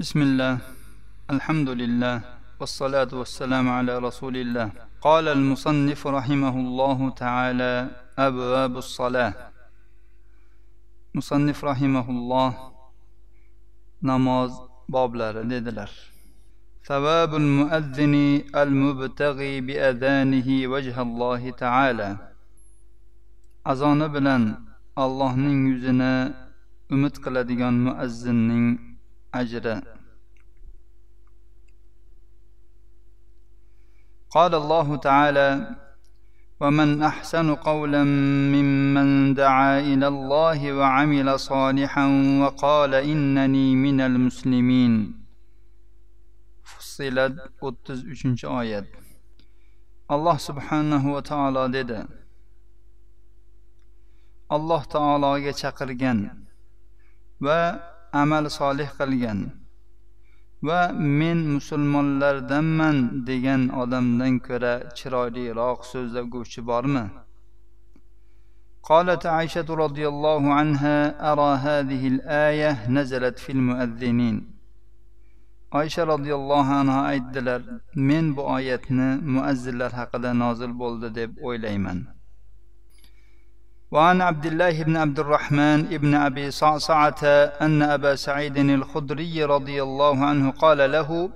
بسم 0.00 0.22
الله. 0.22 0.58
الحمد 1.30 1.68
لله. 1.68 2.16
والصلاة 2.60 3.12
والسلام 3.12 3.68
على 3.68 3.98
رسول 3.98 4.36
الله. 4.36 4.72
قال 5.00 5.28
المصنف 5.28 6.06
رحمه 6.06 6.54
الله 6.64 7.10
تعالى 7.10 7.74
أبواب 8.18 8.76
الصلاة. 8.76 9.34
مصنف 11.14 11.64
رحمه 11.64 12.06
الله 12.10 12.50
نماز 14.02 14.52
بابلر 14.88 15.44
dedilar 15.44 15.90
ثواب 16.88 17.34
المؤذن 17.34 18.14
المبتغي 18.56 19.60
بأذانه 19.60 20.48
وجه 20.72 21.02
الله 21.02 21.50
تعالى. 21.50 22.16
azoni 23.64 24.08
bilan 24.14 24.64
allohning 24.96 25.76
yuzini 25.76 26.32
umid 26.90 27.14
qiladigan 27.20 27.74
muazzinning 27.74 28.89
ajri 29.31 29.81
قال 34.35 34.55
الله 34.55 34.95
تعالى 34.95 35.75
ومن 36.59 37.03
احسن 37.03 37.55
قولا 37.55 38.03
ممن 38.03 39.33
دعا 39.33 39.79
الى 39.79 40.07
الله 40.07 40.73
وعمل 40.73 41.39
صالحا 41.39 42.05
وقال 42.41 42.93
انني 42.95 43.75
من 43.75 44.01
المسلمين 44.01 44.93
فصلت 46.63 47.33
33 47.61 48.43
oyat 48.43 48.85
alloh 50.09 50.37
subhanahu 50.47 51.15
va 51.15 51.21
taolo 51.23 51.63
dedi 51.71 51.99
alloh 54.51 54.81
taologa 54.95 55.51
chaqirgan 55.61 56.19
va 57.39 57.88
amal 58.21 58.49
solih 58.59 58.89
qilgan 58.99 59.39
va 60.67 60.81
men 61.19 61.39
musulmonlardanman 61.55 62.97
degan 63.29 63.61
odamdan 63.81 64.33
ko'ra 64.47 64.73
chiroyliroq 64.97 65.79
so'zlaguvchi 65.91 66.61
bormi 66.71 67.05
قالت 68.91 69.25
عائشة 69.25 69.69
رضي 69.85 70.05
الله 70.13 70.43
عنها 70.59 70.97
أرى 71.31 71.51
هذه 71.67 72.03
الآية 72.13 72.71
نزلت 72.89 73.37
في 73.39 73.51
المؤذنين 73.57 74.55
oysha 75.79 76.07
roziyallohu 76.07 76.73
anhu 76.81 76.99
aytdilar 77.11 77.61
men 77.95 78.25
bu 78.35 78.41
oyatni 78.57 79.09
muazzinlar 79.35 79.91
haqida 79.99 80.31
nozil 80.43 80.71
bo'ldi 80.81 81.07
deb 81.19 81.31
o'ylayman 81.47 81.99
وعن 83.90 84.22
عبد 84.22 84.46
الله 84.46 84.82
بن 84.82 84.96
عبد 84.96 85.18
الرحمن 85.18 85.82
بن 85.82 86.14
أبي 86.14 86.50
صعصعة 86.50 87.24
أن 87.60 87.82
أبا 87.82 88.14
سعيد 88.14 88.56
الخدري 88.58 89.44
رضي 89.44 89.82
الله 89.82 90.24
عنه 90.24 90.50
قال 90.50 90.92
له 90.92 91.30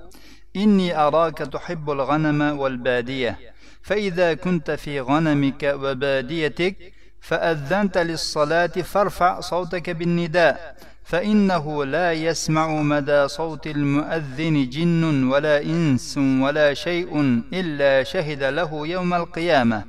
إني 0.56 0.98
أراك 0.98 1.38
تحب 1.38 1.91
الغنم 1.91 2.58
والبادية 2.58 3.38
فإذا 3.83 4.34
كنت 4.34 4.70
في 4.70 5.00
غنمك 5.00 5.74
وباديتك 5.83 6.77
فأذنت 7.20 7.98
للصلاة 7.98 8.66
فارفع 8.66 9.41
صوتك 9.41 9.91
بالنداء 9.91 10.77
فإنه 11.05 11.84
لا 11.84 12.12
يسمع 12.12 12.68
مدى 12.68 13.28
صوت 13.28 13.66
المؤذن 13.66 14.70
جن 14.70 15.24
ولا 15.24 15.62
إنس 15.62 16.18
ولا 16.18 16.74
شيء 16.74 17.42
إلا 17.52 18.02
شهد 18.02 18.42
له 18.42 18.86
يوم 18.86 19.14
القيامة. 19.14 19.84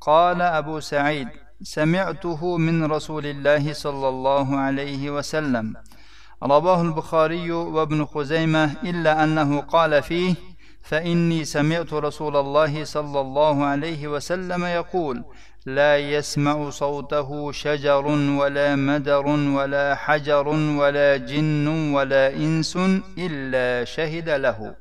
قال 0.00 0.42
أبو 0.42 0.80
سعيد 0.80 1.28
سمعته 1.62 2.56
من 2.56 2.84
رسول 2.84 3.26
الله 3.26 3.72
صلى 3.72 4.08
الله 4.08 4.56
عليه 4.56 5.10
وسلم. 5.10 5.74
رواه 6.42 6.82
البخاري 6.82 7.52
وابن 7.52 8.04
خزيمة 8.04 8.64
إلا 8.84 9.24
أنه 9.24 9.60
قال 9.60 10.02
فيه 10.02 10.34
فإني 10.82 11.44
سمعت 11.44 11.92
رسول 11.92 12.36
الله 12.36 12.84
صلى 12.84 13.20
الله 13.20 13.64
عليه 13.64 14.08
وسلم 14.08 14.64
يقول 14.64 15.24
لا 15.66 15.98
يسمع 15.98 16.70
صوته 16.70 17.52
شجر 17.52 18.06
ولا 18.40 18.76
مدر 18.76 19.26
ولا 19.26 19.94
حجر 19.94 20.48
ولا 20.48 21.16
جن 21.16 21.68
ولا 21.68 22.36
إنس 22.36 22.76
إلا 23.18 23.84
شهد 23.84 24.28
له. 24.28 24.76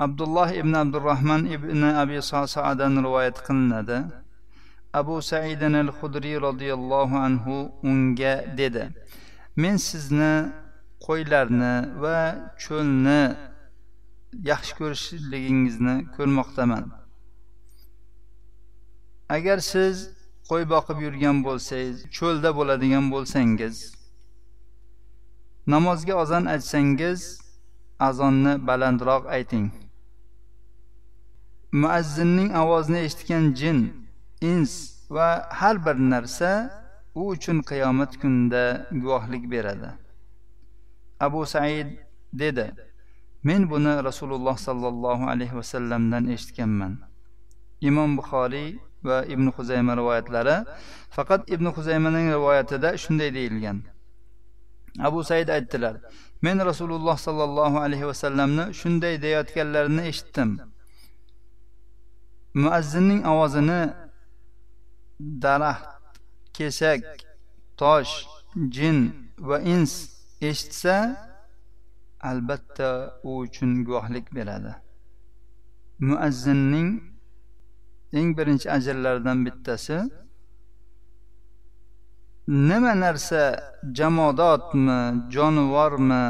عبد 0.00 0.20
الله 0.22 0.50
ibn 0.62 0.74
abdurahmon 0.74 1.44
ibn 1.52 1.84
abi 1.84 2.22
sosadan 2.22 3.04
rivoyat 3.04 3.36
qilinadi 3.44 4.19
abu 4.92 5.22
saidin 5.22 5.74
al 5.74 5.90
hudriy 5.98 6.36
roziyallohu 6.40 7.16
anhu 7.16 7.72
unga 7.82 8.34
dedi 8.58 8.84
men 9.56 9.76
sizni 9.76 10.52
qo'ylarni 11.06 11.74
va 12.02 12.18
cho'lni 12.64 13.20
yaxshi 14.50 14.72
ko'rishligingizni 14.80 15.94
ko'rmoqdaman. 16.16 16.84
Agar 19.36 19.58
siz 19.72 19.96
qo'y 20.50 20.64
boqib 20.74 20.98
yurgan 21.06 21.36
bo'lsangiz 21.46 21.96
cho'lda 22.16 22.50
bo'ladigan 22.58 23.06
bo'lsangiz 23.14 23.76
namozga 25.72 26.14
azon 26.22 26.44
aytsangiz 26.54 27.20
azonni 28.08 28.52
balandroq 28.68 29.24
ayting. 29.36 29.68
Muazzinning 31.82 32.50
ovozini 32.62 33.00
eshitgan 33.06 33.44
jin 33.60 33.78
ins 34.40 34.72
va 35.10 35.46
har 35.50 35.76
bir 35.86 35.96
narsa 36.12 36.70
u 37.14 37.28
uchun 37.34 37.58
qiyomat 37.70 38.12
kunida 38.20 38.86
guvohlik 38.90 39.50
beradi. 39.50 39.90
Abu 41.20 41.46
said 41.46 41.88
dedi 42.32 42.66
men 43.42 43.70
buni 43.70 44.04
rasululloh 44.08 44.56
sollallohu 44.56 45.24
alayhi 45.32 45.56
vasallamdan 45.56 46.28
eshitganman. 46.34 46.98
Imom 47.80 48.16
buxoriy 48.18 48.78
va 49.04 49.24
ibn 49.24 49.46
huzayma 49.56 49.96
rivoyatlari 49.96 50.56
faqat 51.16 51.50
ibn 51.54 51.66
huzaymaning 51.66 52.26
rivoyatida 52.36 52.96
shunday 53.02 53.34
deyilgan. 53.34 53.78
Abu 54.98 55.24
said 55.24 55.48
aytdilar 55.48 55.96
men 56.42 56.58
rasululloh 56.70 57.16
sollallohu 57.26 57.78
alayhi 57.78 58.06
vasallamni 58.06 58.74
shunday 58.80 59.22
deyayotganlarini 59.22 60.02
eshitdim. 60.10 60.60
Muazzinning 62.54 63.26
ovozini 63.32 63.80
daraxt 65.20 65.88
kesak 66.56 67.02
tosh 67.80 68.14
jin 68.74 68.98
va 69.48 69.56
ins 69.74 69.92
eshitsa 70.48 70.96
albatta 72.30 72.90
u 73.28 73.30
uchun 73.44 73.72
guvohlik 73.86 74.26
beradi. 74.36 74.72
Muazzinning 76.06 76.90
eng 78.18 78.28
birinchi 78.36 78.68
ajrlaridan 78.76 79.38
bittasi 79.46 79.98
nima 82.68 82.92
narsa 83.04 83.42
jamodotmi 83.98 84.98
jonivormi 85.34 86.22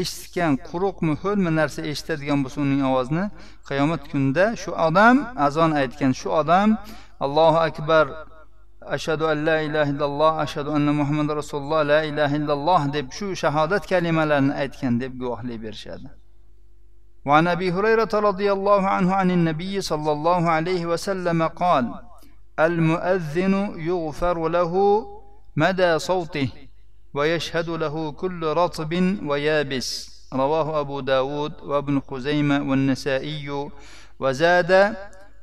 eshitgan 0.00 0.52
quruqmi 0.68 1.14
ho'lmi 1.22 1.50
narsa 1.60 1.80
eshitadigan 1.90 2.38
bo'lsa 2.44 2.58
uning 2.66 2.82
ovozini 2.90 3.24
qiyomat 3.68 4.02
kunida 4.10 4.46
shu 4.62 4.70
odam 4.86 5.16
azon 5.46 5.70
aytgan 5.82 6.12
shu 6.20 6.28
odam 6.40 6.68
allohu 7.24 7.58
akbar 7.68 8.04
ashhadu 8.96 9.24
an 9.32 9.38
la 9.48 9.56
ilaha 9.68 9.90
illalloh 9.94 10.32
ashhadu 10.44 10.70
anna 10.76 10.92
muhammad 11.00 11.28
rasululloh 11.40 11.80
la 11.92 12.00
ilaha 12.10 12.34
illalloh 12.40 12.80
deb 12.96 13.06
shu 13.18 13.26
shahodat 13.42 13.82
kalimalarini 13.92 14.52
aytgan 14.62 14.92
deb 15.02 15.12
guvohlik 15.20 15.58
berishadi 15.66 16.08
وعن 17.28 17.46
ابي 17.46 17.72
هريره 17.72 18.12
رضي 18.14 18.52
الله 18.52 18.82
عنه 18.88 19.14
عن 19.14 19.30
النبي 19.30 19.80
صلى 19.80 20.10
الله 20.12 20.50
عليه 20.50 20.86
وسلم 20.86 21.40
قال 21.46 21.84
المؤذن 22.66 23.54
يغفر 23.90 24.48
له 24.48 24.72
مدى 25.56 25.98
صوته 25.98 26.48
ويشهد 27.13 27.69
له 27.69 28.11
كل 28.11 28.43
رطب 28.43 28.93
ويابس. 29.25 30.13
رواه 30.33 30.79
أبو 30.79 30.99
داود 30.99 31.53
وابن 31.61 31.99
خزيمة 31.99 32.69
والنسائي. 32.69 33.69
وزاد 34.19 34.95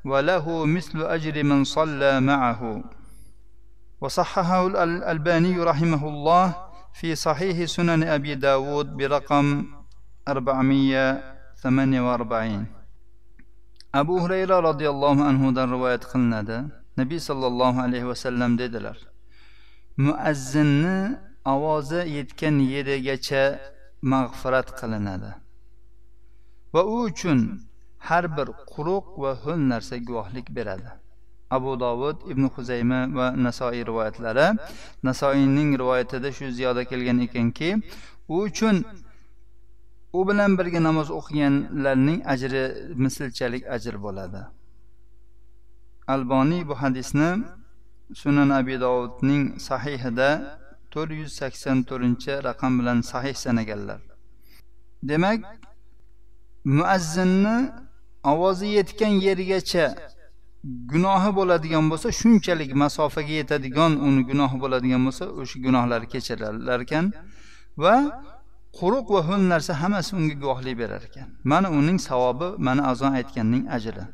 وله 0.04 0.66
مثل 0.66 1.02
أجر 1.02 1.42
من 1.42 1.64
صلى 1.64 2.20
معه. 2.20 2.84
وصححه 4.00 4.66
الألباني 4.66 5.60
رحمه 5.60 6.08
الله 6.08 6.70
في 6.94 7.14
صحيح 7.14 7.64
سنن 7.64 8.02
أبي 8.02 8.34
داود 8.34 8.96
برقم 8.96 9.64
448 10.28 12.66
أبو 13.94 14.18
هريرة 14.18 14.60
رضي 14.60 14.90
الله 14.90 15.24
عنه 15.24 15.52
در 15.52 15.68
رواية 15.68 15.96
قلنا 15.96 16.68
نبي 16.98 17.18
صلى 17.18 17.46
الله 17.46 17.80
عليه 17.80 18.04
وسلم 18.04 18.56
dedilar 18.56 18.96
muazzinni 19.98 21.16
ovozi 21.44 22.00
yetgan 22.16 22.56
yerigacha 22.72 23.60
mag'firat 24.02 24.68
qilinadi. 24.80 25.30
Va 26.74 26.82
u 26.84 26.96
uchun 27.08 27.40
har 28.08 28.24
bir 28.36 28.48
quruq 28.72 29.06
va 29.22 29.32
ho'l 29.42 29.60
narsa 29.72 29.96
guvohlik 30.08 30.46
beradi. 30.56 30.90
Abu 31.50 31.80
dovud 31.80 32.18
ibn 32.32 32.44
huzayma 32.54 33.00
va 33.16 33.26
nasoiy 33.46 33.82
rivoyatlari. 33.88 34.46
Nasoiyning 35.02 35.70
rivoyatida 35.80 36.32
shu 36.32 36.46
ziyoda 36.58 36.84
kelgan 36.90 37.18
ekanki 37.26 37.70
u 38.28 38.36
uchun 38.46 38.84
u 40.12 40.20
bilan 40.28 40.58
birga 40.58 40.80
namoz 40.88 41.08
o'qiganlarning 41.18 42.20
ajri 42.32 42.64
mislchalik 43.04 43.64
ajr 43.76 43.94
bo'ladi. 44.04 44.42
Alboniy 46.14 46.62
bu 46.68 46.74
hadisni 46.82 47.30
sunan 48.20 48.50
abi 48.50 48.80
dovudning 48.84 49.44
sahihida 49.68 50.30
to'rt 50.94 51.10
yuz 51.20 51.32
sakson 51.40 51.76
to'rtinchi 51.88 52.32
raqam 52.48 52.72
bilan 52.80 52.98
sahih 53.12 53.36
sanaganlar. 53.44 54.00
Demak 55.10 55.40
muazzinni 56.64 57.56
ovozi 58.32 58.66
yetgan 58.78 59.14
yergacha 59.26 59.86
gunohi 60.64 61.30
bo'ladigan 61.38 61.84
bo'lsa 61.90 62.08
shunchalik 62.20 62.70
masofaga 62.82 63.34
yetadigan 63.40 63.92
uni 64.06 64.22
gunohi 64.30 64.56
bo'ladigan 64.62 65.02
bo'lsa 65.06 65.24
o'sha 65.40 65.56
gunohlari 65.66 66.06
kechirilar 66.14 66.80
ekan 66.86 67.04
va 67.82 67.94
quruq 68.78 69.06
va 69.14 69.20
ho'l 69.28 69.42
narsa 69.52 69.72
hammasi 69.82 70.10
unga 70.18 70.36
guvohlik 70.42 70.76
berar 70.82 71.02
ekan 71.08 71.28
mana 71.52 71.68
uning 71.80 71.98
savobi 72.08 72.48
mana 72.66 72.82
azon 72.90 73.12
aytganning 73.20 73.64
ajri. 73.76 74.04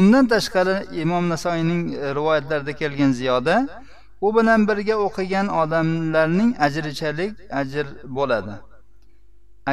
Undan 0.00 0.24
tashqari 0.34 0.74
imom 1.02 1.24
nasoiyning 1.32 1.82
rivoyatlarida 2.18 2.72
kelgan 2.80 3.10
ziyoda 3.20 3.56
u 4.21 4.29
bilan 4.35 4.61
birga 4.69 4.95
o'qigan 5.05 5.47
odamlarning 5.61 6.51
ajrichalik 6.65 7.33
ajr 7.61 7.85
bo'ladi 8.17 8.55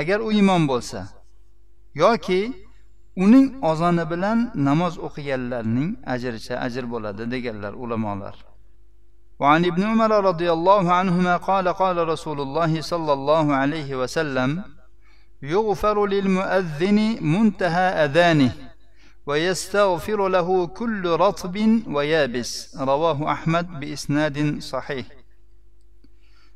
agar 0.01 0.19
u 0.29 0.33
imom 0.41 0.63
bo'lsa 0.73 1.01
yoki 2.03 2.41
uning 3.25 3.47
ozoni 3.71 4.05
bilan 4.13 4.39
namoz 4.69 4.95
o'qiganlarning 5.07 5.91
ajricha 6.15 6.55
ajr 6.67 6.85
bo'ladi 6.93 7.23
deganlar 7.35 7.73
ulamolar 7.85 8.37
وعن 9.41 9.63
ابن 9.65 9.83
عمر 9.91 10.13
رضي 10.31 10.49
الله 10.57 10.85
عنهما 10.93 11.35
قال 11.37 11.67
قال 11.69 12.09
رسول 12.09 12.39
الله 12.41 12.81
صلى 12.81 13.13
الله 13.13 13.47
عليه 13.55 13.91
وسلم 14.01 14.51
يغفر 15.43 16.07
للمؤذن 16.07 16.99
منتهى 17.35 17.87
أذانه 18.05 18.53
ويستغفر 19.26 20.28
له 20.28 20.68
كل 20.68 21.10
رطب 21.10 21.82
ويابس. 21.88 22.78
رواه 22.78 23.32
أحمد 23.32 23.80
بإسناد 23.80 24.60
صحيح. 24.60 25.08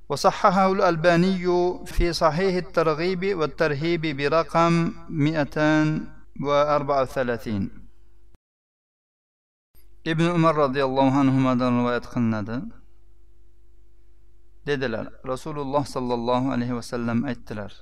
وصححه 0.09 0.71
الألباني 0.71 1.45
في 1.85 2.13
صحيح 2.13 2.55
الترغيب 2.55 3.37
والترهيب 3.37 4.17
برقم 4.17 4.93
234 5.09 7.69
ابن 10.07 10.25
عمر 10.25 10.55
رضي 10.55 10.83
الله 10.83 11.11
عنه 11.11 11.19
عنهما 11.19 11.69
رواية 11.69 12.01
رسول 15.25 15.59
الله 15.59 15.83
صلى 15.83 16.13
الله 16.13 16.51
عليه 16.51 16.73
وسلم 16.73 17.25
اتلر 17.25 17.73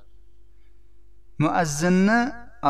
muazzinni 1.42 2.20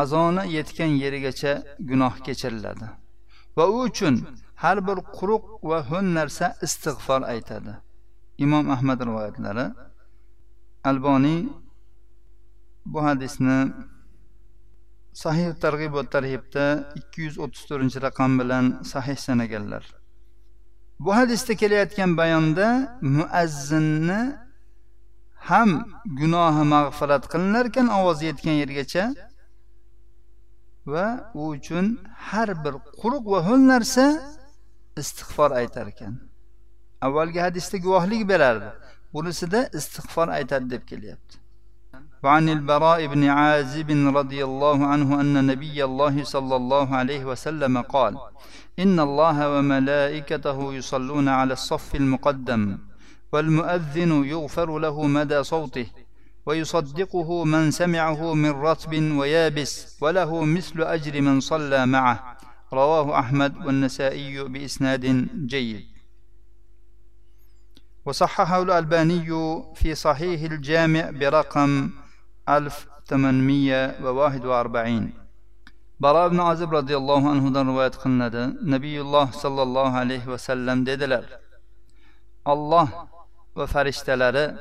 azoni 0.01 0.43
yetgan 0.57 0.91
yerigacha 1.03 1.51
gunoh 1.89 2.15
kechiriladi. 2.25 2.87
Va 3.57 3.65
u 3.73 3.75
uchun 3.87 4.15
har 4.63 4.77
bir 4.87 4.97
quruq 5.17 5.45
va 5.69 5.79
ho'n 5.89 6.07
narsa 6.17 6.45
istig'for 6.65 7.21
aytadi. 7.33 7.73
Imom 8.45 8.65
ahmad 8.75 8.99
rivoyatlari 9.07 9.65
alboniy 10.89 11.41
bu 12.91 12.99
hadisni 13.07 13.59
sahih 15.23 15.49
targ'ibot 15.63 16.05
va 16.07 16.13
tarhibda 16.15 16.65
ikki 16.99 17.19
yuz 17.25 17.35
o'ttiz 17.43 17.63
to'rtinchi 17.69 17.99
raqam 18.07 18.31
bilan 18.39 18.65
sahih 18.91 19.17
sanaganlar. 19.27 19.83
Bu 21.03 21.11
hadisda 21.19 21.53
kelayotgan 21.61 22.11
bayonda 22.21 22.67
muazzinni 23.15 24.21
ham 25.49 25.69
gunohi 26.19 26.63
mag'firat 26.75 27.23
qilinarkan 27.33 27.87
ovozi 27.97 28.23
yetgan 28.29 28.55
yergacha 28.63 29.03
va 30.93 31.07
u 31.39 31.41
uchun 31.55 31.85
har 32.29 32.49
bir 32.63 32.73
quruq 33.01 33.25
va 33.33 33.39
ho'l 33.47 33.61
narsa 33.73 34.05
istig'for 35.01 35.49
aytar 35.61 35.85
ekan 35.93 36.13
avvalgi 37.05 37.39
hadisda 37.45 37.77
guvohlik 37.85 38.21
berardi 38.31 38.69
bunisida 39.13 39.59
istig'for 39.79 40.27
aytadi 40.37 40.65
deb 40.73 40.83
kelyapti 40.91 41.35
وعن 42.25 42.49
البراء 42.49 42.99
بن 43.13 43.23
عازب 43.39 43.89
رضي 44.19 44.41
الله 44.49 44.85
عنه 44.91 45.21
أن 45.21 45.47
نبي 45.51 45.77
الله 45.89 46.23
صلى 46.23 46.55
الله 46.55 46.87
عليه 46.95 47.25
وسلم 47.25 47.81
قال 47.81 48.13
إن 48.83 48.99
الله 48.99 49.37
وملائكته 49.53 50.73
يصلون 50.73 51.27
على 51.39 51.53
الصف 51.53 51.95
المقدم 51.95 52.77
والمؤذن 53.31 54.11
يغفر 54.33 54.69
له 54.85 54.95
مدى 55.17 55.43
صوته 55.43 55.87
ويصدقه 56.45 57.43
من 57.43 57.71
سمعه 57.71 58.33
من 58.33 58.49
رطب 58.49 58.93
ويابس 58.93 59.97
وله 60.01 60.45
مثل 60.45 60.81
أجر 60.81 61.21
من 61.21 61.39
صلى 61.39 61.85
معه. 61.85 62.37
رواه 62.73 63.19
أحمد 63.19 63.65
والنسائي 63.65 64.43
بإسناد 64.43 65.27
جيد. 65.47 65.85
وصححه 68.05 68.61
الألباني 68.61 69.25
في 69.75 69.95
صحيح 69.95 70.51
الجامع 70.51 71.09
برقم 71.09 71.89
1841 72.49 75.13
براء 75.99 76.29
بن 76.29 76.39
عزب 76.39 76.75
رضي 76.75 76.97
الله 76.97 77.29
عنه 77.29 77.49
دان 77.49 77.67
رواية 77.67 77.89
قلنا 77.89 78.55
نبي 78.61 79.01
الله 79.01 79.31
صلى 79.31 79.63
الله 79.63 79.91
عليه 79.91 80.27
وسلم 80.27 80.83
ددلر 80.83 81.25
الله 82.47 83.07
وفرشتلر 83.55 84.55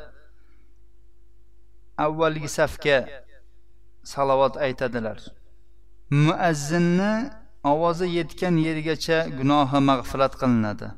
avvalgi 1.99 2.49
safga 2.49 2.99
salovat 4.13 4.57
aytadilar. 4.57 5.19
Muazzinni 6.11 7.31
ovozi 7.65 8.07
yetgan 8.19 8.55
yergacha 8.67 9.19
gunohi 9.39 9.79
mag'firat 9.89 10.33
qilinadi 10.41 10.89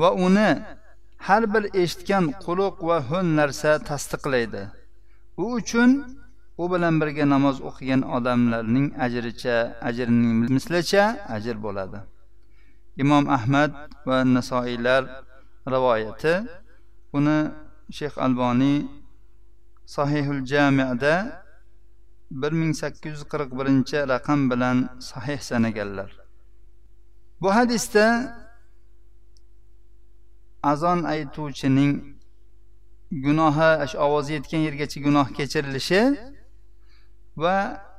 va 0.00 0.08
uni 0.26 0.50
har 1.26 1.42
bir 1.52 1.64
eshitgan 1.82 2.24
quluq 2.44 2.76
va 2.88 2.96
hun 3.08 3.26
narsa 3.38 3.72
tasdiqlaydi. 3.88 4.62
U 5.42 5.44
uchun 5.58 5.90
u 6.62 6.64
bilan 6.72 6.94
birga 7.00 7.24
namoz 7.34 7.56
o'qigan 7.68 8.02
odamlarning 8.16 8.86
ajricha 9.06 9.56
ajrining 9.88 10.38
mislicha 10.56 11.04
ajr 11.36 11.56
bo'ladi. 11.64 11.98
Imom 13.02 13.24
ahmad 13.36 13.70
va 14.08 14.18
nasoiylar 14.36 15.02
rivoyati 15.74 16.34
uni 17.18 17.38
shayx 17.98 18.14
alboniy 18.26 18.78
sahihul 19.86 20.44
jamida 20.44 21.14
bir 22.30 22.52
ming 22.52 22.72
sakkiz 22.82 23.12
yuz 23.12 23.22
qirq 23.32 23.50
birinchi 23.58 23.98
raqam 24.12 24.40
bilan 24.50 24.76
sahih 25.10 25.40
sanaganlar. 25.40 26.10
Bu 27.40 27.48
hadisda 27.54 28.04
azon 30.62 31.00
aytuvchining 31.02 31.92
gunohi 33.24 33.98
ovozi 34.06 34.32
yetgan 34.32 34.60
yergacha 34.68 34.98
gunoh 35.06 35.28
kechirilishi 35.38 36.02
va 37.42 37.56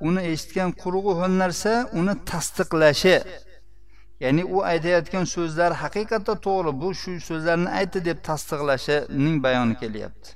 uni 0.08 0.22
eshitgan 0.32 0.70
qurug'i 0.82 1.14
ho'l 1.20 1.34
narsa 1.44 1.74
uni 2.00 2.14
tasdiqlashi 2.32 3.18
ya'ni 4.24 4.44
u 4.56 4.58
aytayotgan 4.72 5.26
so'zlar 5.36 5.72
haqiqatda 5.84 6.34
to'g'ri 6.46 6.72
bu 6.82 6.90
shu 7.02 7.12
so'zlarni 7.30 7.70
aytdi 7.80 8.00
deb 8.10 8.18
tasdiqlashining 8.30 9.36
bayoni 9.46 9.76
kelyapti. 9.82 10.30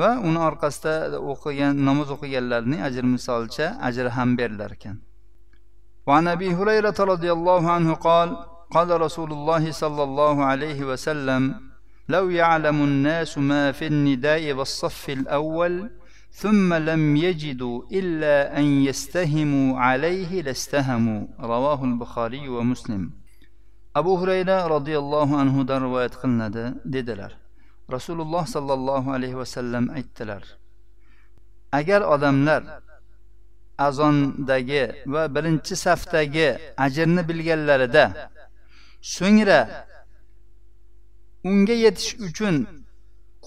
va 0.00 0.10
uni 0.28 0.40
orqasida 0.48 1.18
o'qigan 1.32 1.74
namoz 1.88 2.08
o'qiganlarning 2.16 2.80
ajr 2.88 3.04
misolicha 3.14 3.66
ajri 3.88 4.10
ham 4.16 4.30
berilar 4.38 4.72
ekan 4.78 4.96
وعن 6.06 6.28
ابي 6.28 6.48
هريره 6.58 6.98
رضي 7.12 7.30
الله 7.32 7.62
عنه 7.70 7.94
قال 7.94 8.28
قال 8.70 9.00
رسول 9.00 9.30
الله 9.32 9.70
صلى 9.82 10.02
الله 10.02 10.44
عليه 10.44 10.80
وسلم 10.90 11.42
لو 12.08 12.30
يعلم 12.30 12.84
الناس 12.84 13.38
ما 13.38 13.72
في 13.72 13.86
النداء 13.86 14.52
والصف 14.52 15.10
الاول 15.10 15.90
ثم 16.30 16.74
لم 16.74 17.16
يجدوا 17.16 17.82
الا 17.92 18.58
ان 18.58 18.64
يستهموا 18.88 19.68
عليه 19.80 20.42
لاستهموا 20.42 21.26
رواه 21.40 21.84
البخاري 21.84 22.48
ومسلم 22.48 23.02
abu 23.94 24.18
hurayra 24.20 24.56
roziyallohu 24.74 25.36
anhudan 25.42 25.78
rivoyat 25.86 26.14
qilinadi 26.20 26.64
dedilar 26.94 27.32
rasululloh 27.95 28.43
sollallohu 28.55 29.09
alayhi 29.17 29.37
vasallam 29.43 29.85
aytdilar 29.97 30.43
agar 31.79 32.01
odamlar 32.13 32.61
azondagi 33.87 34.85
va 35.13 35.23
birinchi 35.35 35.75
safdagi 35.85 36.49
ajrni 36.85 37.21
bilganlarida 37.29 38.05
so'ngra 39.15 39.61
unga 41.49 41.75
yetish 41.85 42.11
uchun 42.27 42.55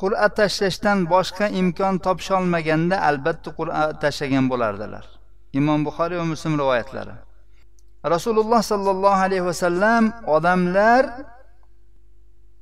qur'a 0.01 0.29
tashlashdan 0.39 0.99
boshqa 1.15 1.47
imkon 1.61 1.95
topisholmaganda 2.07 2.97
albatta 3.09 3.51
qur'a 3.59 3.83
tashlagan 4.03 4.45
bo'lardilar. 4.53 5.05
Imom 5.59 5.81
buxoriy 5.87 6.19
va 6.23 6.27
muslim 6.33 6.53
rivoyatlari. 6.63 7.15
Rasululloh 8.15 8.61
sollallohu 8.73 9.21
alayhi 9.27 9.45
vasallam 9.51 10.03
odamlar 10.37 11.03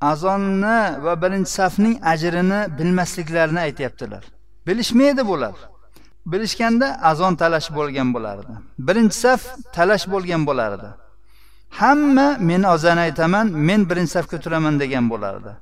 azonni 0.01 1.05
va 1.05 1.23
birinchi 1.23 1.51
safning 1.51 1.99
ajrini 2.13 2.79
bilmasliklarini 2.79 3.61
aytyaptilar. 3.61 4.25
Bilishmaydi 4.67 5.27
bular. 5.27 5.55
Bilishganda 6.27 6.99
azon 7.03 7.35
talash 7.35 7.69
bo'lgan 7.79 8.15
bo'lardi. 8.15 8.53
Birinchi 8.79 9.17
saf 9.25 9.41
talash 9.73 10.07
bo'lgan 10.13 10.47
bo'lardi. 10.47 10.89
Hamma 11.71 12.37
men 12.41 12.63
ozon 12.63 12.97
aytaman 12.97 13.47
men 13.69 13.91
birinchi 13.91 14.13
safga 14.17 14.39
turaman 14.41 14.81
degan 14.81 15.11
bo'lardi. 15.11 15.53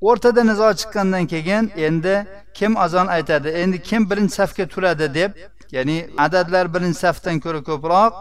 O'rtada 0.00 0.42
nizo 0.44 0.68
chiqqandan 0.80 1.24
keyin 1.32 1.72
endi 1.76 2.26
kim 2.54 2.76
azon 2.76 3.06
aytadi 3.06 3.48
endi 3.48 3.82
kim 3.82 4.10
birinchi 4.10 4.34
safga 4.40 4.64
turadi 4.72 5.14
deb 5.14 5.30
ya'ni 5.76 5.98
adadlar 6.18 6.74
birinchi 6.74 6.98
safdan 7.04 7.36
ko'ra 7.44 7.60
ko'proq 7.70 8.14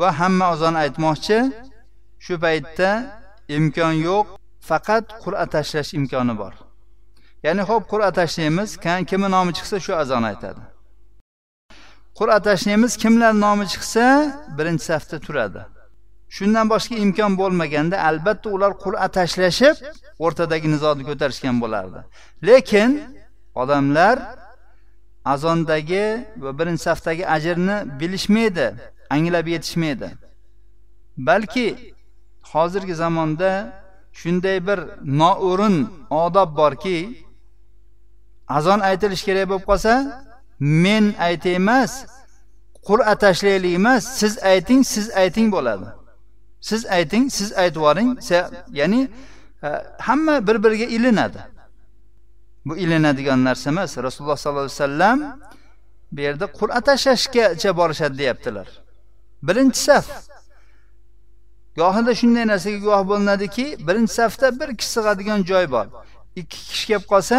va 0.00 0.08
hamma 0.20 0.44
azon 0.54 0.74
aytmoqchi 0.84 1.38
shu 2.24 2.34
paytda 2.44 2.90
imkon 3.56 3.94
yo'q 4.08 4.26
faqat 4.68 5.04
qur'a 5.22 5.46
tashlash 5.54 5.90
imkoni 5.98 6.34
bor. 6.42 6.54
Ya'ni 7.46 7.62
ho'p 7.70 7.84
qur'a 7.92 8.10
tashlaymiz 8.20 8.70
kimni 9.10 9.28
nomi 9.36 9.52
chiqsa 9.58 9.76
shu 9.84 9.92
azon 10.02 10.22
aytadi. 10.30 10.62
Qur'a 12.18 12.38
tashlaymiz 12.48 12.92
kimlar 13.02 13.32
nomi 13.44 13.64
chiqsa 13.72 14.04
birinchi 14.58 14.84
safda 14.90 15.16
turadi. 15.26 15.62
Shundan 16.36 16.66
boshqa 16.72 16.94
imkon 17.04 17.32
bo'lmaganda 17.40 17.96
albatta 18.08 18.48
ular 18.56 18.72
qur'a 18.84 19.06
tashlashib 19.18 19.76
o'rtadagi 20.24 20.68
nizoni 20.74 21.02
ko'tarishgan 21.08 21.56
bo'lardi. 21.62 22.00
Lekin 22.48 22.90
odamlar 23.62 24.16
azondagi 25.34 26.06
va 26.44 26.50
birinchi 26.58 26.82
safdagi 26.88 27.24
ajrni 27.36 27.76
bilishmaydi 28.00 28.66
anglab 29.14 29.46
yetishmaydi. 29.54 30.08
Balki 31.28 31.66
hozirgi 32.52 32.94
zamonda 33.02 33.50
shunday 34.20 34.58
bir 34.68 34.78
noo'rin 35.20 35.76
odob 36.10 36.50
borki 36.60 36.98
azon 38.48 38.80
aytilishi 38.88 39.24
kerak 39.28 39.46
bo'lib 39.50 39.64
qolsa 39.70 39.92
men 40.84 41.04
aytay 41.28 41.54
emas 41.62 41.92
qur'a 42.88 43.14
tashlaylik 43.24 43.74
emas 43.80 44.02
siz 44.20 44.38
ayting 44.52 44.82
siz 44.94 45.06
ayting 45.22 45.48
bo'ladi. 45.56 45.86
Siz 46.60 46.86
ayting 46.86 47.24
siz 47.38 47.52
aytib 47.52 47.76
yuboring 47.76 48.10
ya'ni 48.80 49.00
e, 49.62 49.68
hamma 49.98 50.46
bir 50.46 50.56
biriga 50.64 50.84
ilinadi. 50.84 51.40
Bu 52.66 52.76
ilinadigan 52.76 53.44
narsa 53.44 53.70
emas 53.70 53.98
rasululloh 53.98 54.36
sollallohu 54.36 54.64
alayhi 54.64 54.80
vasallam 54.80 55.18
bu 56.12 56.20
yerda 56.20 56.46
qur'a 56.46 56.80
tashlashgacha 56.80 57.76
borishadi 57.76 58.18
deyaptilar. 58.18 58.68
Birinchi 59.42 59.80
saf. 59.80 60.06
Gohida 61.76 62.12
shunday 62.20 62.44
narsaga 62.52 62.78
guvoh 62.84 63.02
bo'linadiki 63.10 63.66
birinchi 63.86 64.14
safda 64.20 64.46
bir 64.60 64.68
kishi 64.78 64.90
sig'adigan 64.96 65.40
joy 65.50 65.70
bor. 65.74 65.86
Ikki 66.40 66.58
kishi 66.70 66.86
kelib 66.86 67.06
qolsa 67.12 67.36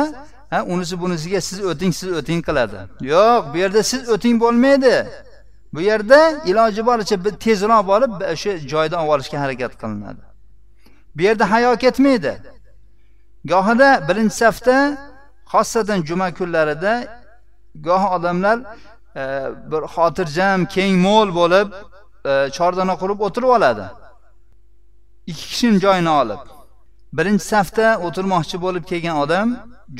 ha 0.49 0.63
unisi 0.73 0.95
bunisiga 1.01 1.41
siz 1.41 1.65
o'ting 1.71 1.93
siz 1.99 2.09
o'ting 2.19 2.41
qiladi. 2.47 2.79
Yo'q 3.13 3.41
bu 3.53 3.57
yerda 3.63 3.83
siz 3.91 4.01
o'ting 4.09 4.35
bo'lmaydi. 4.43 4.95
Bu 5.73 5.81
yerda 5.81 6.19
iloji 6.45 6.81
boricha 6.85 7.15
tezroq 7.45 7.87
borib 7.91 8.11
o'sha 8.33 8.51
joydan 8.71 8.99
olib 9.03 9.13
olishga 9.15 9.37
harakat 9.43 9.73
qilinadi. 9.81 10.21
Bu 11.15 11.21
yerda 11.27 11.51
hayo 11.51 11.75
ketmaydi. 11.83 12.33
Gohida 13.51 13.89
birinchi 14.07 14.35
safda 14.43 14.77
xosatan 15.53 15.99
juma 16.09 16.27
kunlarida 16.33 16.93
goh 17.87 18.03
odamlar 18.15 18.57
e, 19.15 19.23
bir 19.71 19.83
xotirjam 19.95 20.59
keng 20.75 20.93
mo'l 21.05 21.29
bo'lib 21.39 21.67
e, 22.31 22.31
chordana 22.57 22.95
qurib 23.01 23.19
o'tirib 23.27 23.51
oladi. 23.57 23.85
Ikki 25.27 25.45
kishini 25.51 25.79
joyini 25.85 26.09
olib. 26.09 26.41
Birinchi 27.17 27.45
safda 27.53 27.87
o'tirmoqchi 28.05 28.57
bo'lib 28.65 28.83
kelgan 28.91 29.15
odam 29.23 29.47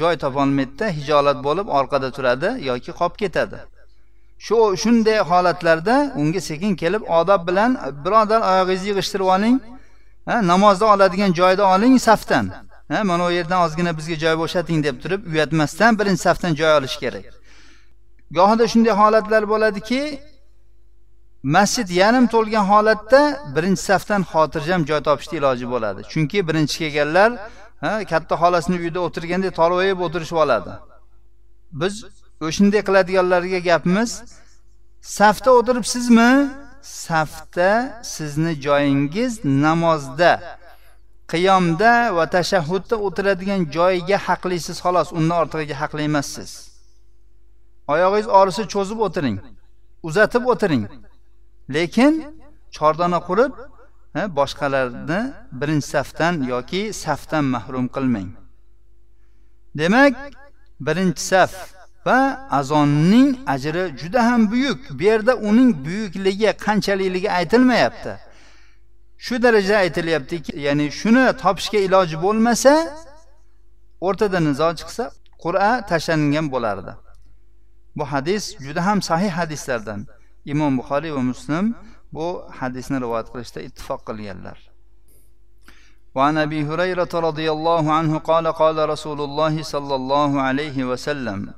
joy 0.01 0.15
topolmaydida 0.24 0.88
hijolat 0.98 1.38
bo'lib 1.48 1.68
orqada 1.80 2.10
turadi 2.18 2.50
yoki 2.70 2.92
qolib 3.00 3.15
ketadi. 3.24 3.60
Shu 4.46 4.58
shunday 4.84 5.20
holatlarda 5.30 5.96
unga 6.22 6.42
sekin 6.50 6.75
kelib 6.82 7.03
odob 7.20 7.42
bilan 7.48 7.72
birodar 8.06 8.42
oyog'ingizni 8.51 8.88
yig'ishtirib 8.92 9.27
oling. 9.36 9.56
Namozda 10.51 10.86
oladigan 10.94 11.32
joyda 11.39 11.63
oling 11.74 11.96
safdan. 12.10 12.46
Mana 13.10 13.25
u 13.25 13.32
yerdan 13.32 13.60
ozgina 13.65 13.92
bizga 13.98 14.15
joy 14.24 14.36
bo'shating 14.44 14.80
deb 14.88 14.96
turib 15.03 15.22
uyatmasdan 15.34 16.00
birinchi 16.00 16.22
safdan 16.27 16.51
joy 16.60 16.72
olish 16.80 16.98
kerak. 17.03 17.25
Gohida 18.38 18.65
shunday 18.74 18.94
holatlar 19.01 19.44
bo'ladiki 19.53 20.01
masjid 21.43 21.89
yarim 21.89 22.27
to'lgan 22.27 22.65
holatda 22.71 23.21
birinchi 23.55 23.81
safdan 23.89 24.21
xotirjam 24.31 24.81
joy 24.89 25.01
topishni 25.07 25.35
iloji 25.38 25.65
bo'ladi. 25.73 26.01
Chunki 26.12 26.39
birinchi 26.47 26.75
kelganlar 26.79 27.31
katta 28.12 28.35
xolasini 28.41 28.77
uyida 28.81 29.00
o'tirgandek 29.07 29.51
tolvayib 29.59 30.00
o'tirishib 30.05 30.38
oladi. 30.45 30.71
Biz 31.81 31.93
o'shanday 32.47 32.81
qiladiganlarga 32.88 33.59
gapimiz 33.69 34.12
safda 35.01 35.50
o'tiribsizmi? 35.59 36.31
Safda 36.81 37.71
sizni 38.15 38.53
joyingiz 38.65 39.33
namozda 39.65 40.31
qiyomda 41.31 41.91
va 42.17 42.25
tashahhudda 42.35 42.95
o'tiradigan 43.07 43.62
joyiga 43.75 44.17
haqlisiz 44.27 44.77
xolos 44.85 45.09
undan 45.17 45.38
ortig'iga 45.43 45.75
haqli 45.81 46.01
emassiz. 46.09 46.51
Oyog'ingiz 47.93 48.27
orisi 48.39 48.63
cho'zib 48.73 49.00
o'tiring 49.07 49.38
uzatib 50.07 50.43
o'tiring. 50.53 50.83
Lekin 51.70 52.13
chordona 52.72 53.20
qurib 53.27 53.53
boshqalarni 54.15 55.34
birinchi 55.51 55.88
safdan 55.88 56.43
yoki 56.53 56.93
safdan 56.93 57.46
mahrum 57.46 57.88
qilmang. 57.96 58.29
Demak 59.77 60.15
birinchi 60.79 61.22
saf 61.22 61.53
va 62.05 62.48
azonning 62.51 63.29
ajri 63.48 63.98
juda 64.01 64.25
ham 64.25 64.51
buyuk. 64.51 64.79
Bu 65.00 65.03
yerda 65.03 65.36
uning 65.36 65.86
buyukligi 65.86 66.51
qanchalikligi 66.65 67.32
aytilmayapti. 67.32 68.13
Shu 69.17 69.43
darajada 69.43 69.77
aytilyaptiki 69.77 70.60
ya'ni 70.60 70.91
shuni 70.91 71.25
topishga 71.43 71.79
iloji 71.88 72.17
bo'lmasa 72.25 72.74
o'rtada 74.08 74.39
nizo 74.48 74.70
chiqsa 74.79 75.03
qur'a 75.43 75.72
tashlangan 75.89 76.46
bo'lardi. 76.53 76.91
Bu 77.98 78.03
hadis 78.12 78.43
juda 78.65 78.86
ham 78.86 79.01
sahih 79.01 79.32
hadislardan. 79.39 80.00
Imom 80.45 80.77
buxoriy 80.77 81.12
va 81.12 81.21
muslim 81.31 81.65
bu 82.13 82.25
hadisni 82.59 82.97
rivoyat 83.03 83.27
qilishda 83.33 83.59
ittifoq 83.67 84.00
qilganlar. 84.07 84.57
وعن 86.15 86.38
أبي 86.38 86.65
هريرة 86.69 87.09
رضي 87.13 87.51
الله 87.51 87.93
عنه 87.93 88.17
قال 88.17 88.47
قال 88.47 88.89
رسول 88.89 89.21
الله 89.21 89.63
صلى 89.63 89.95
الله 89.95 90.41
عليه 90.41 90.83
وسلم 90.83 91.53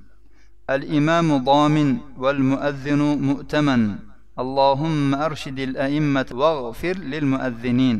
الإمام 0.69 1.43
ضامن 1.43 1.97
والمؤذن 2.17 3.01
مؤتمن 3.21 3.95
اللهم 4.39 5.15
أرشد 5.15 5.59
الأئمة 5.59 6.25
واغفر 6.31 6.95
للمؤذنين. 6.97 7.97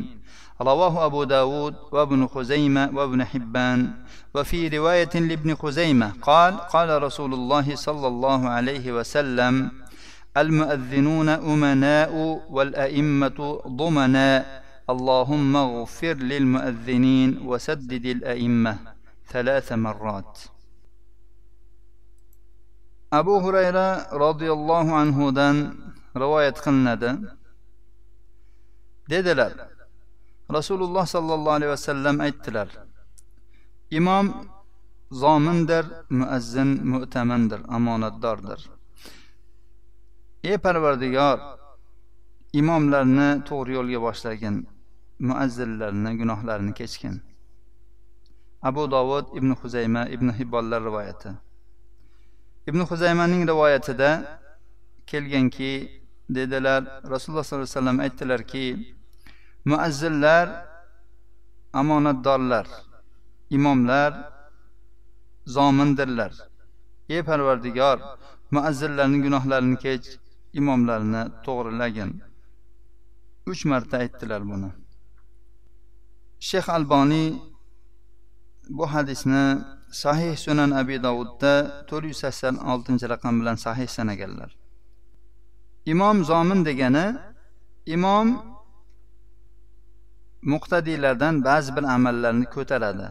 رواه 0.60 1.06
أبو 1.06 1.24
داود 1.24 1.74
وابن 1.92 2.26
خزيمة 2.26 2.90
وابن 2.96 3.24
حبان. 3.24 3.92
وفي 4.34 4.68
رواية 4.68 5.14
لابن 5.14 5.54
خزيمة 5.54 6.12
قال 6.22 6.56
قال 6.56 7.02
رسول 7.02 7.34
الله 7.34 7.76
صلى 7.76 8.06
الله 8.06 8.48
عليه 8.48 8.92
وسلم 8.92 9.70
المؤذنون 10.36 11.28
أمناء 11.28 12.12
والأئمة 12.50 13.38
ضمناء 13.68 14.42
اللهم 14.90 15.56
اغفر 15.56 16.14
للمؤذنين 16.14 17.30
وسدد 17.48 18.04
الأئمة 18.16 18.78
ثلاث 19.32 19.72
مرات 19.72 20.38
abu 23.10 23.34
hurayra 23.44 24.10
roziyallohu 24.24 24.94
anhudan 25.02 25.56
rivoyat 26.22 26.56
qilinadi 26.64 27.10
dedilar 29.10 29.52
rasululloh 30.56 31.04
sollallohu 31.14 31.56
alayhi 31.58 31.72
vasallam 31.76 32.16
aytdilar 32.26 32.68
imom 33.98 34.26
zomindir 35.22 35.84
muazzin 36.18 36.70
mu'tamandir 36.92 37.60
omonatdordir 37.76 38.60
ey 40.48 40.56
parvardigor 40.64 41.38
imomlarni 42.60 43.28
to'g'ri 43.48 43.72
yo'lga 43.78 43.98
boshlagin 44.06 44.56
muazzillarni 45.28 46.10
gunohlarini 46.20 46.72
kechgin. 46.80 47.14
Abu 48.68 48.82
dovud 48.94 49.26
ibn 49.38 49.50
huzayma 49.60 50.02
ibn 50.14 50.28
hibbonlar 50.38 50.80
rivoyati. 50.88 51.30
Ibn 52.68 52.80
huzaymaning 52.90 53.42
rivoyatida 53.50 54.10
kelganki 55.10 55.72
dedilar 56.36 56.82
rasululloh 57.12 57.44
sollallohu 57.44 57.66
alayhi 57.66 57.78
vasallam 57.78 57.98
aytdilarki 58.06 58.66
muazzillar 59.70 60.46
omonatdorlar 61.80 62.66
imomlar 63.56 64.12
zomindirlar. 65.54 66.32
Ey 67.14 67.22
parvardigor 67.28 67.98
muazzillarning 68.54 69.22
gunohlarini 69.26 69.78
kech. 69.86 70.06
Imomlarni 70.60 71.22
to'g'rilagin 71.46 72.10
uch 73.50 73.62
marta 73.70 73.96
aytdilar 74.02 74.42
buni. 74.50 74.70
Shayx 76.48 76.66
alboniy 76.76 77.28
bu 78.76 78.84
hadisni 78.94 79.44
sahih 80.02 80.32
sunan 80.44 80.70
abi 80.80 80.96
dovudda 81.06 81.52
to'rt 81.88 82.04
yuz 82.10 82.18
sakson 82.24 82.54
oltinchi 82.72 83.06
raqam 83.12 83.34
bilan 83.40 83.56
sahih 83.66 83.88
sanaganlar. 83.96 84.50
Imom 85.92 86.16
zomin 86.30 86.60
degani 86.68 87.06
imom 87.94 88.28
muqtadiylardan 90.52 91.34
ba'zi 91.48 91.70
bir 91.76 91.84
amallarni 91.96 92.46
ko'taradi. 92.56 93.08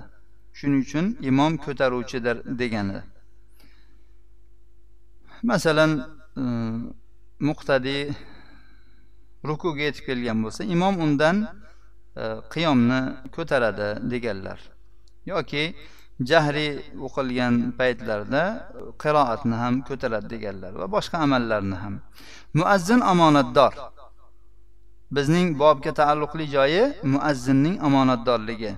Shuning 0.57 0.81
uchun 0.85 1.05
imom 1.29 1.53
ko'taruvchidir 1.65 2.37
degani. 2.59 2.99
Masalan 5.49 5.91
e, 6.41 6.43
muqtadiy 7.39 8.13
rukuga 9.47 9.81
yetib 9.87 10.05
kelgan 10.07 10.43
bo'lsa 10.43 10.63
imom 10.75 10.95
undan 11.05 11.37
e, 11.43 12.23
qiyomni 12.53 12.99
ko'taradi 13.35 13.89
deganlar. 14.11 14.59
Yoki 15.25 15.63
jahriy 16.29 16.71
o'qilgan 17.05 17.55
paytlarda 17.79 18.43
qiroatni 19.03 19.55
ham 19.63 19.81
ko'taradi 19.89 20.27
deganlar 20.33 20.71
va 20.81 20.87
boshqa 20.95 21.17
amallarni 21.25 21.77
ham. 21.83 21.95
Muazzin 22.59 23.01
omonatdor. 23.11 23.73
Bizning 25.15 25.47
bobga 25.59 25.91
taalluqli 25.99 26.45
joyi 26.55 26.83
muazzinning 27.13 27.75
omonatdorligi. 27.87 28.73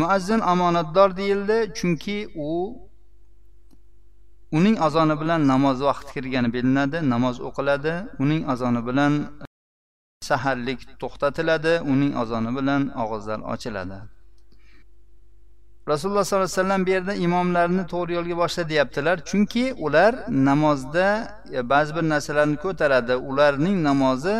Muazzin 0.00 0.40
omonatdor 0.52 1.16
deyildi 1.16 1.58
chunki 1.78 2.18
u 2.48 2.50
uning 4.58 4.76
azoni 4.86 5.14
bilan 5.20 5.40
namoz 5.52 5.78
vaqti 5.88 6.10
kirgani 6.16 6.48
bilinadi 6.54 6.98
namoz 7.12 7.36
o'qiladi 7.48 7.94
uning 8.24 8.42
azoni 8.52 8.80
bilan 8.88 9.12
e, 9.44 9.46
saharlik 10.30 10.80
to'xtatiladi 11.02 11.74
uning 11.92 12.12
azoni 12.22 12.50
bilan 12.58 12.82
og'izlar 13.02 13.38
ochiladi. 13.54 13.98
Rasululloh 15.88 16.24
sollallohu 16.24 16.44
alayhi 16.46 16.60
vasallam 16.60 16.86
bu 16.86 16.90
yerda 16.96 17.14
imomlarni 17.26 17.84
to'g'ri 17.92 18.12
yo'lga 18.18 18.36
boshla 18.42 18.62
deyaptilar. 18.72 19.16
Chunki 19.30 19.64
ular 19.86 20.12
namozda 20.48 21.06
e, 21.58 21.60
ba'zi 21.72 21.96
bir 21.96 22.04
narsalarni 22.12 22.56
ko'taradi. 22.64 23.14
Ularning 23.30 23.76
namozi 23.88 24.34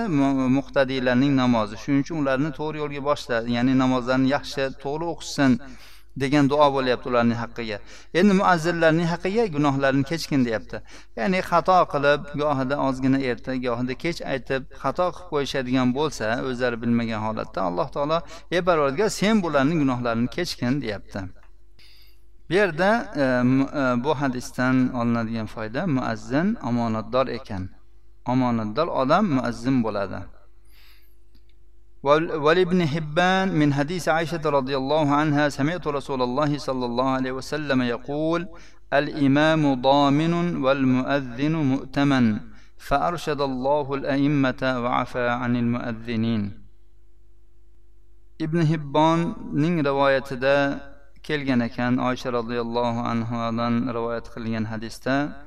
muqtadiylarning 0.59 1.33
namozi. 1.42 1.75
Shuning 1.83 2.02
uchun 2.04 2.16
ularni 2.23 2.50
to'g'ri 2.59 2.76
yo'lga 2.83 3.02
boshla 3.11 3.37
ya'ni 3.57 3.73
namozlarni 3.83 4.28
yaxshi 4.37 4.62
to'g'ri 4.85 5.04
o'qishsin. 5.12 5.50
Degan 6.16 6.49
duo 6.50 6.66
bo'lyapti 6.76 7.09
ularning 7.09 7.38
haqqiga. 7.42 7.78
Endi 8.14 8.33
muazzillarning 8.40 9.09
haqqiga 9.12 9.47
gunohlarini 9.57 10.04
kechgin 10.11 10.45
deyapti. 10.47 10.83
Ya'ni 11.16 11.40
xato 11.50 11.78
qilib 11.92 12.21
gohida 12.42 12.76
ozgina 12.87 13.19
erta 13.31 13.57
gohida 13.66 13.95
kech 14.04 14.23
aytib 14.33 14.62
xato 14.83 15.07
qilib 15.16 15.28
qo'yishadigan 15.33 15.95
bo'lsa 15.99 16.26
o'zlari 16.49 16.76
bilmagan 16.83 17.21
holatda 17.26 17.61
alloh 17.69 17.88
taolo 17.95 18.19
ey 18.54 18.61
parvardigor 18.69 19.11
sen 19.21 19.42
bularning 19.45 19.78
gunohlarini 19.83 20.28
kechgin 20.37 20.83
deyapti. 20.85 21.23
Bu 22.49 22.54
yerda 22.54 22.90
e, 23.16 23.23
e, 23.23 24.04
bu 24.04 24.14
hadisdan 24.21 24.95
olinadigan 25.00 25.47
foyda 25.47 25.87
muazzin 25.87 26.49
omonatdor 26.69 27.26
ekan. 27.38 27.69
Omonatdor 28.33 28.88
odam 29.02 29.25
muazzin 29.37 29.83
bo'ladi. 29.85 30.21
ولابن 32.02 32.87
حبان 32.87 33.49
من 33.54 33.75
حديث 33.75 34.09
عائشة 34.09 34.44
رضي 34.59 34.76
الله 34.76 35.11
عنها 35.11 35.49
سمعت 35.49 35.87
رسول 35.87 36.23
الله 36.23 36.59
صلى 36.59 36.87
الله 36.87 37.09
عليه 37.09 37.32
وسلم 37.32 37.82
يقول 37.82 38.49
الإمام 38.92 39.75
ضامن 39.75 40.35
والمؤذن 40.64 41.52
مؤتمن 41.52 42.40
فأرشد 42.78 43.40
الله 43.40 43.94
الأئمة 43.94 44.62
وعفى 44.82 45.28
عن 45.28 45.56
المؤذنين. 45.56 46.42
ابن 48.40 48.66
حبان 48.66 49.35
نين 49.52 49.87
رواية 49.87 50.28
دا 50.44 50.80
كان 51.76 52.00
عائشة 52.00 52.30
رضي 52.30 52.61
الله 52.61 53.00
عنها 53.00 53.50
رواية 53.92 54.25
قلين 54.37 54.66
حديثة 54.66 55.42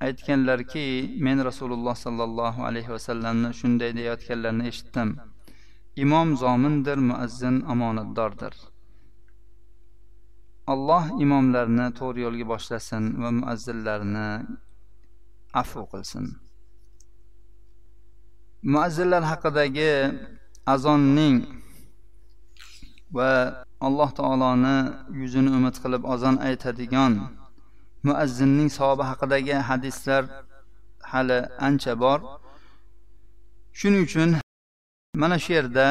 aytganlarki 0.00 1.16
men 1.18 1.38
rasululloh 1.44 1.94
sollallohu 1.94 2.64
alayhi 2.68 2.90
vasallamni 2.96 3.54
shunday 3.60 3.90
deyayotganlarini 3.96 4.66
eshitdim 4.70 5.08
imom 5.96 6.36
zomindir 6.36 6.98
muazzin 7.10 7.56
omonatdordir. 7.72 8.54
Alloh 10.72 11.04
imomlarni 11.24 11.86
to'g'ri 11.98 12.20
yo'lga 12.26 12.46
boshlasin 12.52 13.04
va 13.22 13.30
muazzinlarni 13.40 14.28
afu 15.62 15.82
qilsin. 15.92 16.24
Muazzinlar 18.74 19.22
haqidagi 19.32 19.92
azonning 20.74 21.36
va 23.16 23.30
alloh 23.86 24.10
taoloni 24.18 24.76
yuzini 25.20 25.50
umid 25.58 25.76
qilib 25.82 26.02
azon 26.14 26.36
aytadigan 26.48 27.12
muazzinning 28.06 28.70
savobi 28.78 29.04
haqidagi 29.10 29.56
hadislar 29.68 30.22
hali 31.12 31.38
ancha 31.66 31.92
bor. 32.04 32.18
Shuning 33.78 34.02
uchun 34.08 34.30
mana 35.21 35.35
shu 35.43 35.51
yerda 35.57 35.87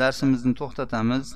darsimizni 0.00 0.52
to'xtatamiz 0.60 1.26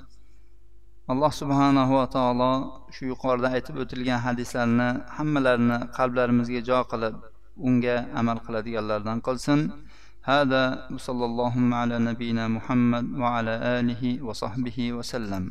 alloh 1.12 1.32
subhanahu 1.40 1.92
va 1.98 2.06
taolo 2.16 2.52
shu 2.94 3.02
yuqorida 3.12 3.48
aytib 3.56 3.76
o'tilgan 3.82 4.20
hadislarni 4.26 4.88
hammalarini 5.16 5.78
qalblarimizga 5.96 6.60
jo 6.68 6.78
qilib 6.92 7.14
unga 7.68 7.96
amal 8.20 8.38
qiladiganlardan 8.46 9.18
qilsin 9.28 9.60
هذا 10.32 10.62
وصلى 10.94 11.24
اللهم 11.30 11.74
على 11.74 11.96
نبينا 12.08 12.44
محمد 12.56 13.04
وعلى 13.22 13.54
آله 13.78 14.02
وصحبه 14.22 14.78
وسلم 14.92 15.44